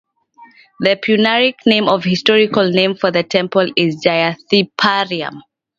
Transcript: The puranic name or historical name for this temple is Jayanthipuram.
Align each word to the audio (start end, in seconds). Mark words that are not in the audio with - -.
The 0.79 0.95
puranic 0.95 1.59
name 1.67 1.87
or 1.87 2.01
historical 2.01 2.67
name 2.71 2.95
for 2.95 3.11
this 3.11 3.25
temple 3.29 3.67
is 3.77 4.03
Jayanthipuram. 4.03 5.41